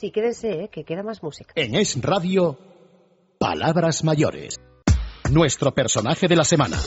[0.00, 0.68] Y quédese, ¿eh?
[0.72, 1.52] que queda más música.
[1.54, 2.58] En Es Radio,
[3.38, 4.58] Palabras Mayores.
[5.30, 6.78] Nuestro personaje de la semana.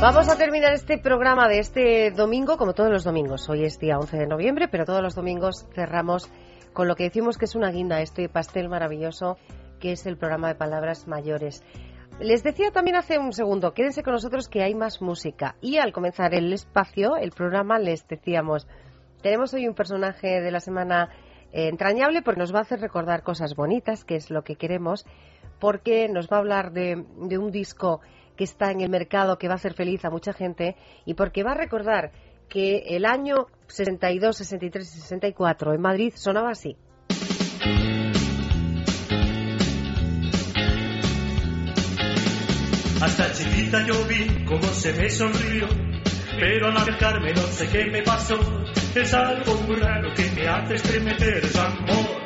[0.00, 3.50] Vamos a terminar este programa de este domingo, como todos los domingos.
[3.50, 6.30] Hoy es día 11 de noviembre, pero todos los domingos cerramos
[6.72, 9.36] con lo que decimos que es una guinda, este pastel maravilloso
[9.84, 11.62] que es el programa de palabras mayores.
[12.20, 15.56] Les decía también hace un segundo, quédense con nosotros que hay más música.
[15.60, 18.68] Y al comenzar el espacio, el programa, les decíamos,
[19.20, 21.08] tenemos hoy un personaje de la semana
[21.52, 25.06] eh, entrañable porque nos va a hacer recordar cosas bonitas, que es lo que queremos,
[25.58, 28.00] porque nos va a hablar de, un disco
[28.36, 31.42] que está en el mercado, que va a hacer feliz a mucha gente, y porque
[31.42, 32.12] va a recordar
[32.48, 36.76] que el año 62, 63 y 64 en Madrid sonaba así.
[43.00, 45.68] Hasta chiquita yo vi cómo se me sonrió,
[46.38, 48.38] pero al acercarme no sé qué me pasó.
[48.94, 52.22] Es algo muy raro que me hace estremecer, es amor.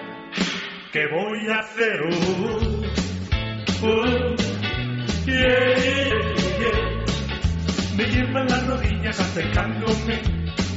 [0.93, 2.01] ¿Qué voy a hacer?
[2.03, 4.37] Uh, uh,
[5.27, 6.29] yeah.
[7.97, 10.21] Me llevan las rodillas acercándome,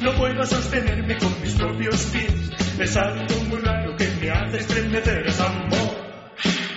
[0.02, 2.52] no puedo sostenerme con mis propios pies.
[2.80, 6.01] Es algo muy raro que me hace estremecer, es amor.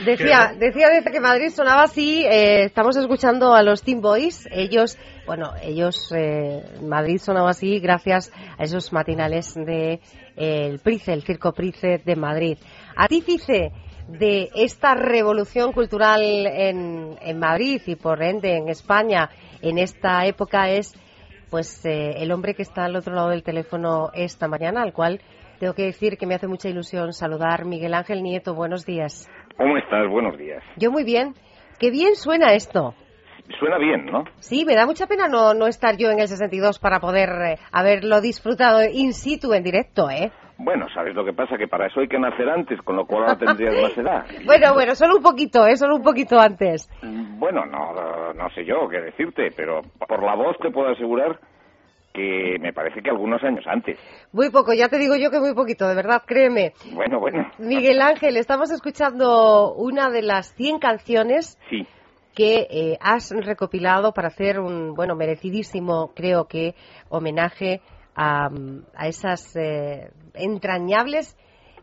[0.04, 4.98] Decía, decía desde que Madrid sonaba así, eh, estamos escuchando a los Team Boys, ellos,
[5.26, 10.00] bueno, ellos, eh, Madrid sonaba así gracias a esos matinales de
[10.36, 12.58] eh, el Price, el Circo Price de Madrid.
[12.96, 13.72] Artífice
[14.08, 19.30] de esta revolución cultural en, en Madrid y por ende en España
[19.62, 20.92] en esta época es
[21.48, 25.20] pues el hombre que está al otro lado del teléfono esta mañana, al cual
[25.58, 27.64] tengo que decir que me hace mucha ilusión saludar.
[27.64, 29.28] Miguel Ángel Nieto, buenos días.
[29.56, 30.08] ¿Cómo estás?
[30.08, 30.62] Buenos días.
[30.76, 31.34] Yo muy bien.
[31.78, 32.94] Qué bien suena esto.
[33.58, 34.24] Suena bien, ¿no?
[34.40, 37.58] Sí, me da mucha pena no, no estar yo en el 62 para poder eh,
[37.72, 40.32] haberlo disfrutado in situ, en directo, ¿eh?
[40.56, 41.58] Bueno, ¿sabes lo que pasa?
[41.58, 44.24] Que para eso hay que nacer antes, con lo cual no tendrías más edad.
[44.46, 45.76] bueno, bueno, solo un poquito, ¿eh?
[45.76, 46.88] Solo un poquito antes.
[47.02, 51.38] Bueno, no, no sé yo qué decirte, pero por la voz te puedo asegurar
[52.14, 53.98] que me parece que algunos años antes.
[54.32, 56.72] Muy poco, ya te digo yo que muy poquito, de verdad, créeme.
[56.92, 57.50] Bueno, bueno.
[57.58, 61.84] Miguel Ángel, estamos escuchando una de las 100 canciones sí.
[62.32, 66.76] que eh, has recopilado para hacer un, bueno, merecidísimo, creo que,
[67.08, 67.80] homenaje
[68.14, 68.48] a,
[68.94, 71.36] a esas eh, entrañables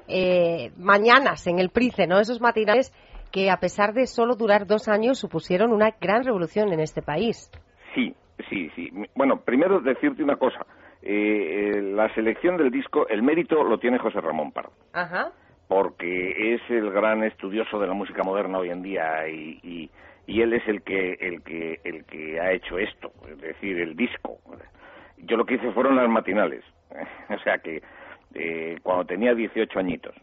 [0.08, 2.22] eh, mañanas en el Price, ¿no?
[2.22, 2.94] Esos matinales
[3.34, 7.52] que, a pesar de solo durar dos años, supusieron una gran revolución en este país.
[7.94, 8.16] Sí,
[8.50, 8.92] Sí, sí.
[9.16, 10.66] Bueno, primero decirte una cosa.
[11.02, 14.72] Eh, eh, la selección del disco, el mérito lo tiene José Ramón Pardo.
[14.94, 15.32] Ajá.
[15.68, 19.90] Porque es el gran estudioso de la música moderna hoy en día y, y,
[20.28, 23.96] y, él es el que, el, que, el que ha hecho esto, es decir, el
[23.96, 24.38] disco.
[25.18, 26.64] Yo lo que hice fueron las matinales.
[27.30, 27.82] o sea que
[28.34, 30.16] eh, cuando tenía 18 añitos.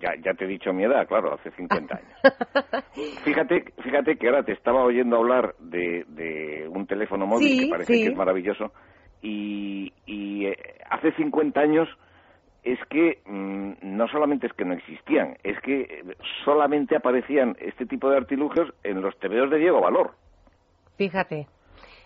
[0.00, 2.84] Ya, ya te he dicho mi edad, claro, hace 50 años.
[3.24, 7.92] fíjate, fíjate que ahora te estaba oyendo hablar de, de un teléfono móvil que parece
[7.94, 8.72] que es maravilloso
[9.22, 10.56] y, y eh,
[10.90, 11.88] hace 50 años
[12.62, 18.10] es que mm, no solamente es que no existían, es que solamente aparecían este tipo
[18.10, 20.12] de artilugios en los tebeos de Diego Valor.
[20.96, 21.46] Fíjate.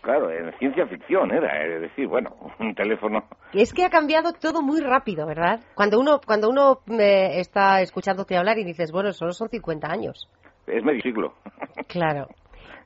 [0.08, 2.30] Claro, en ciencia ficción era, es decir, bueno,
[2.60, 3.24] un teléfono.
[3.52, 5.60] Es que ha cambiado todo muy rápido, ¿verdad?
[5.74, 10.26] Cuando uno cuando uno eh, está escuchándote hablar y dices, bueno, solo son 50 años.
[10.66, 11.34] Es medio siglo.
[11.88, 12.26] Claro.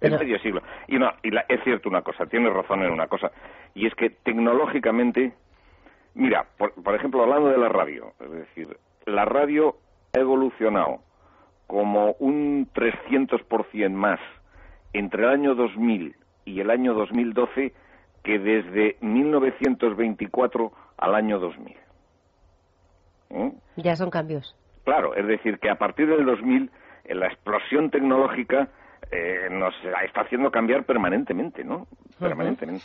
[0.00, 0.62] Es medio siglo.
[0.88, 3.30] Y no, y la, es cierto una cosa, tienes razón en una cosa,
[3.72, 5.32] y es que tecnológicamente,
[6.14, 8.76] mira, por, por ejemplo, hablando de la radio, es decir,
[9.06, 9.76] la radio
[10.12, 11.02] ha evolucionado
[11.68, 14.18] como un 300% más
[14.92, 17.72] entre el año 2000 y el año 2012
[18.22, 21.76] que desde 1924 al año 2000.
[23.30, 23.52] ¿Eh?
[23.76, 24.56] Ya son cambios.
[24.84, 26.70] Claro, es decir, que a partir del 2000
[27.04, 28.68] eh, la explosión tecnológica
[29.10, 29.74] eh, nos
[30.04, 31.86] está haciendo cambiar permanentemente, ¿no?
[32.18, 32.84] Permanentemente.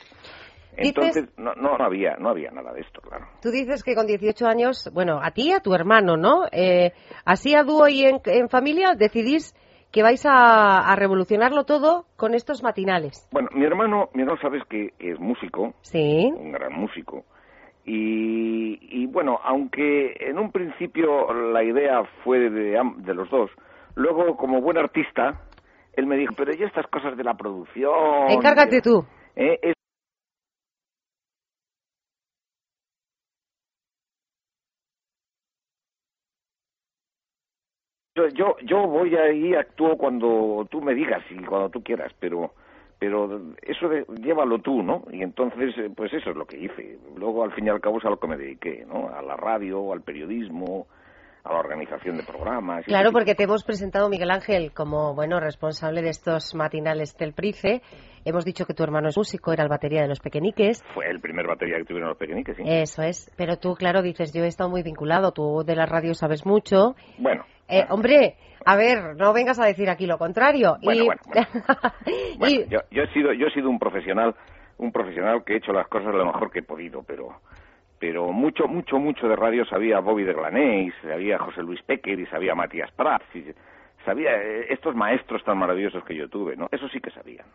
[0.75, 3.27] Entonces no, no, había no había nada de esto, claro.
[3.41, 6.45] Tú dices que con 18 años, bueno, a ti y a tu hermano, ¿no?
[6.51, 6.93] Eh,
[7.25, 9.55] así a dúo y en, en familia decidís
[9.91, 13.27] que vais a, a revolucionarlo todo con estos matinales.
[13.31, 16.31] Bueno, mi hermano, mi hermano sabes que es músico, Sí.
[16.35, 17.25] un gran músico.
[17.85, 23.49] Y, y bueno, aunque en un principio la idea fue de, de los dos,
[23.95, 25.41] luego como buen artista,
[25.93, 28.29] él me dijo, pero ya estas cosas de la producción...
[28.29, 29.05] Encárgate tú.
[29.35, 29.73] eh, es-
[38.33, 42.51] Yo, yo, voy ahí, actúo cuando tú me digas y cuando tú quieras, pero
[42.99, 45.03] pero eso de, llévalo tú, ¿no?
[45.11, 46.97] Y entonces, eh, pues eso es lo que hice.
[47.15, 49.09] Luego, al fin y al cabo, es a lo que me dediqué, ¿no?
[49.09, 50.87] A la radio, al periodismo,
[51.49, 52.85] a la organización de programas.
[52.85, 57.81] Claro, porque te hemos presentado, Miguel Ángel, como bueno responsable de estos matinales del Price.
[58.25, 60.83] Hemos dicho que tu hermano es músico, era el batería de los pequeñiques.
[60.93, 62.63] Fue el primer batería que tuvieron los pequeñiques, sí.
[62.65, 63.31] Eso es.
[63.37, 65.31] Pero tú, claro, dices, yo he estado muy vinculado.
[65.31, 66.95] Tú de la radio sabes mucho.
[67.17, 67.45] Bueno.
[67.69, 68.35] Eh, hombre,
[68.65, 70.77] a ver, no vengas a decir aquí lo contrario.
[70.83, 71.05] Bueno, y...
[71.05, 71.21] bueno,
[72.37, 74.35] Bueno, y- yo, yo he sido yo he sido un profesional
[74.77, 77.29] un profesional que he hecho las cosas lo mejor que he podido pero
[77.99, 82.25] pero mucho mucho mucho de radio sabía Bobby de Glanés sabía José Luis Pecker y
[82.27, 83.45] sabía Matías Prats y
[84.05, 87.45] sabía eh, estos maestros tan maravillosos que yo tuve no eso sí que sabían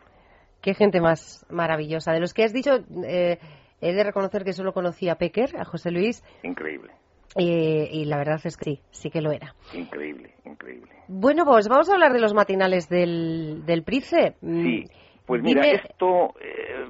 [0.61, 2.13] Qué gente más maravillosa.
[2.13, 2.71] De los que has dicho,
[3.05, 3.37] eh,
[3.81, 6.93] he de reconocer que solo conocí a Pecker, a José Luis, increíble
[7.35, 9.53] eh, y la verdad es que sí, sí que lo era.
[9.73, 14.35] increíble increíble Bueno, pues vamos a hablar de los matinales del, del Price.
[14.39, 14.85] Mm, Sí,
[15.25, 16.85] pues mira, dime- esto eh,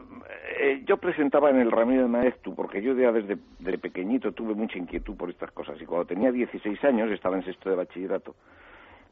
[0.66, 4.54] eh, yo presentaba en el Ramiro de Maestu porque yo ya desde de pequeñito tuve
[4.54, 8.36] mucha inquietud por estas cosas y cuando tenía 16 años, estaba en sexto de bachillerato,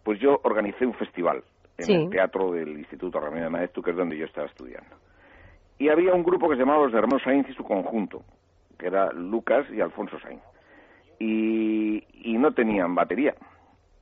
[0.03, 1.43] pues yo organicé un festival
[1.77, 1.93] en Sí.
[1.93, 4.95] el teatro del Instituto Ramiro de Maestu, que es donde yo estaba estudiando.
[5.79, 8.23] Y había un grupo que se llamaba Los Hermanos Sainz y su conjunto,
[8.77, 10.41] que era Lucas y Alfonso Sainz.
[11.19, 13.35] Y, y no tenían batería.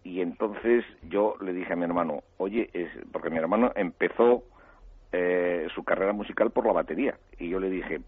[0.04, 4.44] Y entonces yo le dije a mi hermano, oye, es, porque mi hermano empezó
[5.12, 7.18] eh, su carrera musical por la batería.
[7.38, 8.02] Y yo le dije,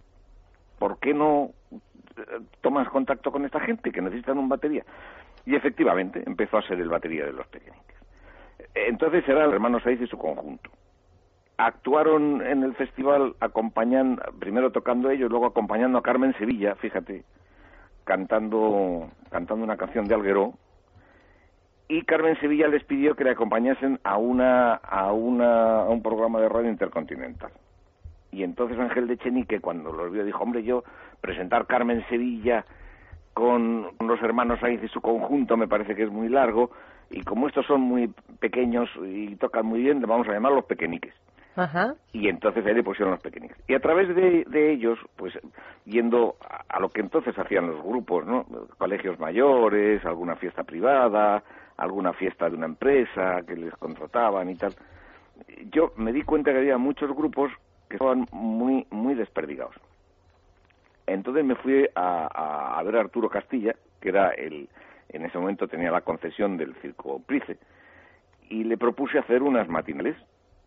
[0.80, 4.84] ¿por qué no eh, tomas contacto con esta gente que necesitan un batería?
[5.46, 7.98] Y efectivamente empezó a ser el batería de los pequeñiques.
[8.76, 10.70] Entonces era el hermano Saiz y su conjunto.
[11.58, 17.24] Actuaron en el festival acompañando, primero tocando ellos, luego acompañando a Carmen Sevilla, fíjate,
[18.04, 20.54] cantando, cantando una canción de Alguero,
[21.92, 26.40] y Carmen Sevilla les pidió que le acompañasen a una a una a un programa
[26.40, 27.52] de radio intercontinental.
[28.32, 30.86] Y entonces Ángel de Chenique cuando los vio dijo, "Hombre, yo
[31.20, 32.64] presentar Carmen Sevilla
[33.34, 36.72] con los hermanos Sainz y su conjunto me parece que es muy largo
[37.10, 38.08] y como estos son muy
[38.40, 41.14] pequeños y tocan muy bien, le vamos a llamar los pequeñiques."
[41.58, 41.96] Ajá.
[42.14, 43.52] y entonces ahí le pusieron los pequeños.
[43.68, 45.38] Y a través de, de ellos, pues
[45.84, 48.46] yendo a, a lo que entonces hacían los grupos, ¿no?
[48.78, 51.44] Colegios mayores, alguna fiesta privada,
[51.82, 54.74] alguna fiesta de una empresa que les contrataban y tal.
[55.72, 57.52] Yo me di cuenta que había muchos grupos
[57.90, 59.76] que estaban muy, muy desperdigados.
[61.08, 64.70] Entonces me fui a, a- ver a Arturo Castilla, que era el,
[65.10, 67.58] en ese momento tenía la concesión del Circo Price,
[68.50, 70.16] y le propuse hacer unas matinales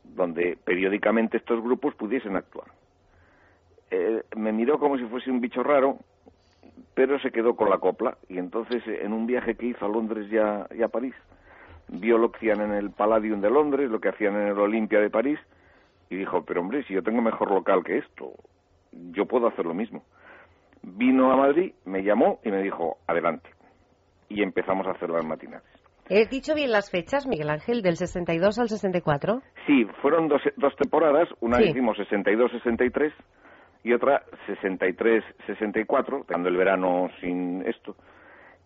[0.02, 2.66] donde periódicamente estos grupos pudiesen actuar.
[3.90, 5.98] Eh, me miró como si fuese un bicho raro,
[6.94, 9.88] pero se quedó con la copla y entonces eh, en un viaje que hizo a
[9.88, 11.14] Londres y a, y a París,
[11.88, 15.00] vio lo que hacían en el Palladium de Londres, lo que hacían en el Olimpia
[15.00, 15.38] de París
[16.10, 18.32] y dijo, pero hombre, si yo tengo mejor local que esto,
[18.92, 20.04] yo puedo hacer lo mismo.
[20.82, 23.48] Vino a Madrid, me llamó y me dijo, adelante.
[24.28, 25.64] Y empezamos a hacer las matinales.
[26.08, 29.40] ¿He dicho bien las fechas, Miguel Ángel, del 62 al 64?
[29.66, 31.70] Sí, fueron dos, dos temporadas, una Sí.
[31.70, 33.12] hicimos 62-63
[33.84, 37.94] y otra 63-64, dando el verano sin esto.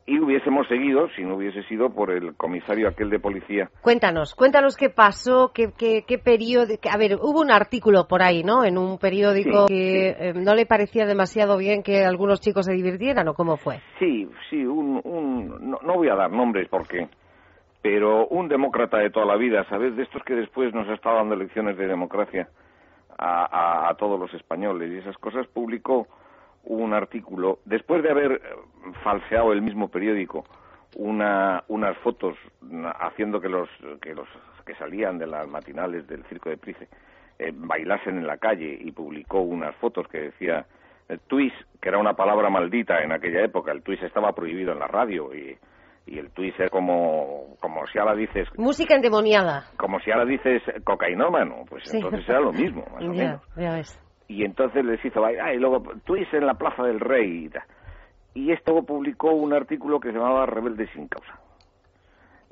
[0.06, 3.68] Y hubiésemos seguido, si no hubiese sido por el comisario aquel de policía.
[3.82, 6.72] Cuéntanos, cuéntanos qué pasó, qué, qué, qué periodo...
[6.90, 8.64] A ver, hubo un artículo por ahí, ¿no?
[8.64, 12.72] En un periódico Sí, que eh, no le parecía demasiado bien que algunos chicos se
[12.72, 13.80] divirtieran, ¿o cómo fue?
[13.98, 17.08] Sí, sí, un, un no, no voy a dar nombres porque,
[17.82, 19.94] pero un demócrata de toda la vida, ¿sabes?
[19.94, 22.48] De estos que después nos ha estado dando lecciones de democracia
[23.18, 26.06] a, a- todos los españoles y esas cosas, publicó
[26.64, 28.40] un artículo, después de haber eh,
[29.02, 30.44] falseado el mismo periódico
[30.96, 32.36] una, unas fotos
[33.00, 33.68] haciendo que los,
[34.00, 34.28] que los
[34.64, 36.88] que salían de las matinales del Circo de Price
[37.38, 40.66] eh, bailasen en la calle y publicó unas fotos que decía
[41.08, 44.78] el twist, que era una palabra maldita en aquella época, el twist estaba prohibido en
[44.78, 45.56] la radio y,
[46.08, 49.64] y el twist es como, como si ahora dices Música endemoniada.
[49.76, 51.96] como si ahora dices cocainómano, pues Sí.
[51.98, 53.42] entonces era lo mismo, más o Ya, menos.
[53.56, 54.00] ya ves.
[54.28, 57.62] Y entonces les hizo bailar, y luego twist en la Plaza del Rey y tal.
[58.34, 61.40] Y esto publicó un artículo que se llamaba Rebelde sin causa.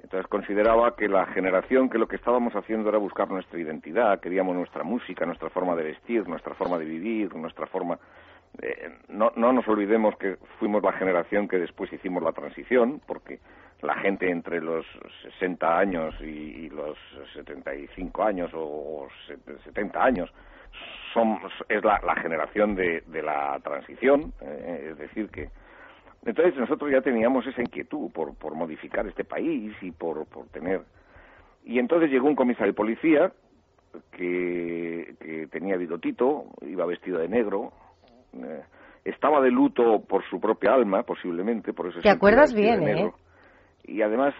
[0.03, 4.55] Entonces consideraba que la generación, que lo que estábamos haciendo era buscar nuestra identidad, queríamos
[4.55, 7.99] nuestra música, nuestra forma de vestir, nuestra forma de vivir, nuestra forma...
[8.63, 13.39] Eh, no, no nos olvidemos que fuimos la generación que después hicimos la transición, porque
[13.83, 14.87] la gente entre los
[15.39, 16.97] 60 años y, los
[17.35, 19.09] 75 años o,
[19.65, 20.33] 70 años
[21.13, 25.49] son, es la, generación de, la transición, eh, es decir, que
[26.25, 30.83] entonces nosotros ya teníamos esa inquietud por, por modificar este país y por, por tener...
[31.65, 33.33] Y entonces llegó un comisario de policía
[34.11, 37.73] que, que tenía bigotito, iba vestido de negro,
[38.45, 38.63] eh,
[39.05, 42.01] estaba de luto por su propia alma, posiblemente, por eso...
[42.01, 43.11] ¿Te acuerdas bien, eh?
[43.85, 44.35] Y además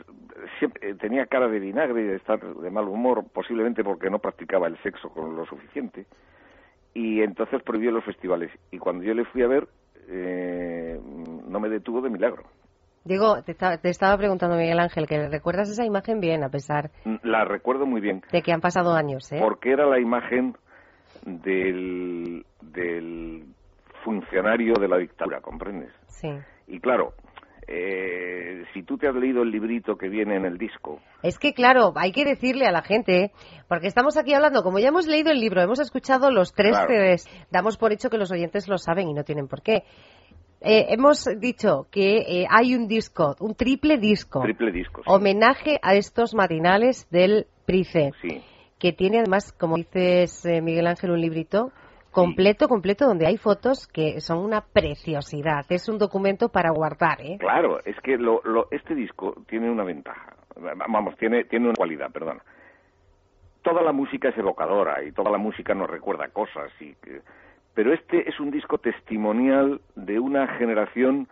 [0.59, 4.67] siempre, tenía cara de vinagre y de estar de mal humor, posiblemente porque no practicaba
[4.67, 6.07] el sexo con lo suficiente.
[6.95, 8.51] Y entonces prohibió los festivales.
[8.73, 9.69] Y cuando yo le fui a ver,
[10.09, 10.99] eh,
[11.49, 12.43] no me detuvo de milagro.
[13.05, 13.55] Digo, te,
[13.89, 16.91] estaba preguntando Miguel Ángel, que recuerdas esa imagen bien, a pesar...
[17.05, 18.23] Mm, la recuerdo muy bien.
[18.33, 19.39] De que han pasado años, ¿eh?
[19.41, 20.57] Porque era la imagen
[21.25, 23.45] del, del
[24.07, 25.91] funcionario de la dictadura, ¿comprendes?
[26.07, 26.29] Sí.
[26.69, 27.15] Y claro,
[27.67, 31.01] eh, si tú te has leído el librito que viene en el disco.
[31.25, 33.33] Es que, claro, hay que decirle a la gente,
[33.69, 37.29] porque estamos aquí hablando, como ya hemos leído el libro, hemos escuchado los tres CDs,
[37.51, 39.83] damos por hecho que los oyentes lo saben y no tienen por qué.
[40.61, 44.41] Eh, hemos dicho que eh, hay un disco, un triple disco.
[44.43, 45.03] Triple disco.
[45.05, 48.13] Homenaje a estos matinales del Price.
[48.23, 48.41] Sí.
[48.79, 51.73] Que tiene además, como dices, Miguel Ángel, un librito
[52.17, 55.67] completo, completo, donde hay fotos que son una preciosidad.
[55.69, 57.37] Es un documento para guardar, ¿eh?
[57.39, 60.35] Claro, es que lo, este disco tiene una ventaja.
[60.89, 62.41] Vamos, tiene, tiene una cualidad, perdón.
[63.61, 66.71] Toda la música es evocadora y toda la música nos recuerda cosas.
[66.81, 66.95] Y
[67.75, 71.29] pero este es un disco testimonial de una generación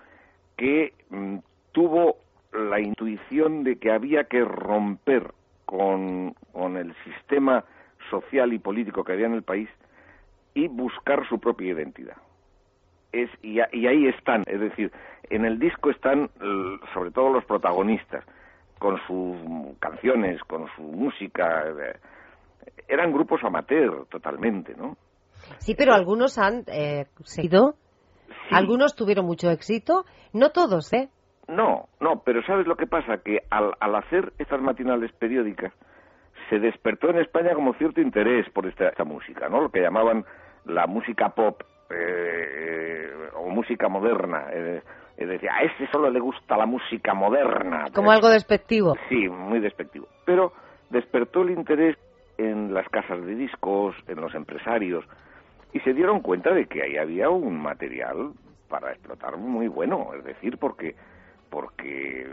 [0.59, 1.39] que mm,
[1.73, 2.19] tuvo
[2.53, 5.33] la intuición de que había que romper
[5.65, 7.65] con, con el sistema
[8.11, 9.71] social y político que había en el país
[10.55, 12.17] y buscar su propia identidad.
[13.13, 14.91] Es, y, ahí están, es decir,
[15.31, 16.31] en el disco están
[16.93, 18.25] sobre todo los protagonistas,
[18.79, 21.65] con sus canciones, con su música.
[21.69, 21.97] Eh,
[22.89, 24.97] eran grupos amateur totalmente, ¿no?
[25.59, 27.75] Sí, pero algunos han eh, seguido,
[28.51, 31.09] algunos tuvieron mucho éxito, no todos, ¿eh?
[31.49, 33.19] No, no, pero ¿sabes lo que pasa?
[33.19, 35.73] Que al, al hacer estas matinales periódicas,
[36.49, 39.61] se despertó en España como cierto interés por esta, esta música, ¿no?
[39.61, 40.25] Lo que llamaban
[40.67, 44.47] la música pop eh, o música moderna.
[44.53, 44.83] Eh,
[45.17, 47.87] es decir, a ese solo le gusta la música moderna.
[47.95, 48.95] Como algo despectivo.
[49.09, 50.09] Sí, muy despectivo.
[50.25, 50.53] Pero
[50.91, 51.97] despertó el interés
[52.37, 55.05] en las casas de discos, en los empresarios,
[55.73, 58.33] y se dieron cuenta de que ahí había un material
[58.69, 60.95] para explotar muy bueno, es decir, porque
[61.55, 62.27] porque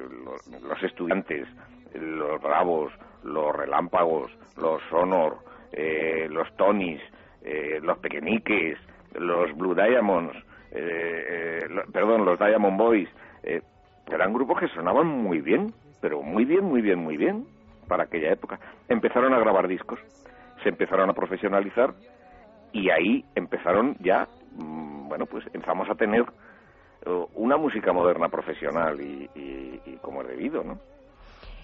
[0.64, 1.48] los, estudiantes,
[1.94, 2.92] los bravos,
[3.24, 5.38] los relámpagos, los sonor,
[5.72, 7.02] eh, los tonis,
[7.44, 8.78] eh, los pequeñiques,
[9.16, 10.36] los Blue Diamonds,
[10.72, 13.10] eh, eh, perdón, los Diamond Boys,
[14.08, 17.46] eran grupos que sonaban muy bien, pero muy bien, muy bien, muy bien
[17.88, 18.60] para aquella época.
[18.90, 20.00] Empezaron a grabar discos,
[20.62, 21.94] se empezaron a profesionalizar
[22.74, 26.26] y ahí empezaron ya, mm, bueno, pues empezamos a tener
[27.34, 30.78] una música moderna profesional y, y como es debido, ¿no?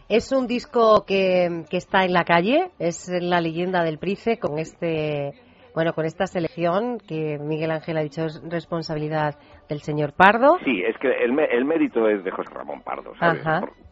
[0.10, 4.58] Es un disco que, que, está en la calle, es la leyenda del Price con
[4.58, 5.34] este
[5.78, 9.36] bueno, con esta selección que Miguel Ángel ha dicho es responsabilidad
[9.70, 10.58] del señor Pardo.
[10.66, 13.44] Sí, es que el, el mérito es de José Ramón Pardo, ¿sabes?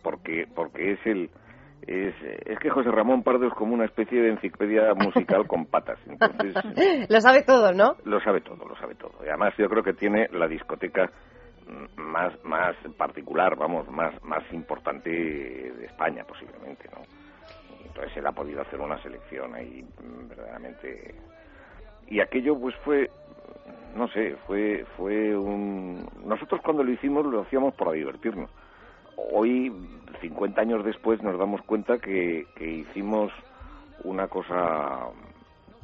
[0.01, 1.29] porque, porque es el...
[1.85, 2.15] Es,
[2.47, 5.99] es, que José Ramón Pardo es como una especie de enciclopedia musical con patas.
[6.07, 6.55] Entonces,
[7.09, 7.97] lo sabe todo, ¿no?
[8.03, 9.13] Lo sabe todo, lo sabe todo.
[9.23, 11.11] Y además yo creo que tiene la discoteca
[11.95, 17.01] más más particular, vamos, más más importante de España posiblemente, ¿no?
[17.85, 19.85] Entonces él ha podido hacer una selección ahí
[20.29, 21.15] verdaderamente
[22.07, 23.09] y aquello pues fue
[23.95, 28.49] no sé fue fue un nosotros cuando lo hicimos lo hacíamos para divertirnos
[29.15, 29.71] hoy
[30.21, 33.31] 50 años después nos damos cuenta que, que hicimos
[34.03, 35.07] una cosa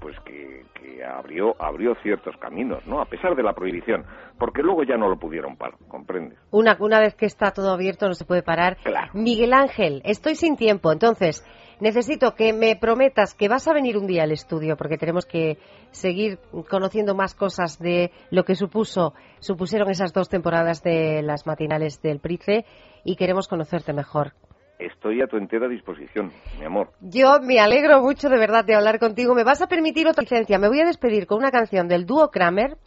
[0.01, 2.99] pues que, que, abrió abrió ciertos caminos, ¿no?
[2.99, 4.03] A pesar de la prohibición,
[4.37, 6.39] porque luego ya no lo pudieron parar, ¿comprendes?
[6.49, 8.77] Una, una vez que está todo abierto no se puede parar.
[8.83, 9.11] Claro.
[9.13, 11.45] Miguel Ángel, estoy sin tiempo, entonces
[11.79, 15.57] necesito que me prometas que vas a venir un día al estudio porque tenemos que
[15.91, 16.39] seguir
[16.69, 22.19] conociendo más cosas de lo que supuso supusieron esas dos temporadas de las matinales del
[22.19, 22.65] Price
[23.03, 24.33] y queremos conocerte mejor.
[24.81, 26.89] Estoy a tu entera disposición, mi amor.
[27.01, 29.35] Yo me alegro mucho de verdad de hablar contigo.
[29.35, 30.57] ¿Me vas a permitir otra licencia?
[30.57, 32.77] Me voy a despedir con una canción del dúo Kramer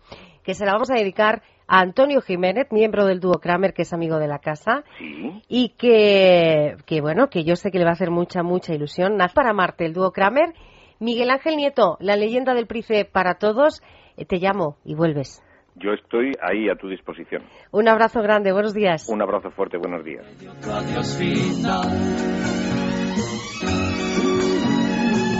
[0.43, 3.93] que se la vamos a dedicar a Antonio Jiménez, miembro del dúo Kramer, que es
[3.93, 4.85] amigo de la casa.
[4.99, 5.43] Sí.
[5.49, 9.17] Y que, que, bueno, que yo sé que le va a hacer mucha, mucha ilusión.
[9.17, 10.53] Naz para Marte, el dúo Kramer.
[11.01, 13.83] Miguel Ángel Nieto, la leyenda del Price para todos.
[14.17, 15.43] Eh, te llamo y vuelves.
[15.77, 17.43] Yo estoy ahí a tu disposición.
[17.73, 19.09] Un abrazo grande, buenos días.
[19.09, 20.25] Un abrazo fuerte, buenos días.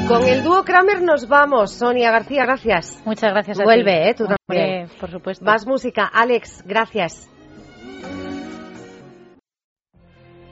[0.09, 1.73] Con el dúo Kramer nos vamos.
[1.73, 3.01] Sonia García, gracias.
[3.07, 4.09] Muchas gracias a Vuelve, ti.
[4.11, 4.15] ¿eh?
[4.15, 4.83] Tú también.
[4.83, 5.45] Hombre, por supuesto.
[5.45, 6.05] Más música.
[6.13, 7.31] Alex, gracias.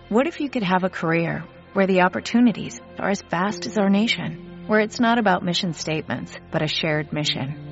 [0.09, 1.43] What if you could have a career
[1.75, 6.39] where the opportunities are as vast as our nation, where it's not about mission statements,
[6.53, 7.72] but a shared mission?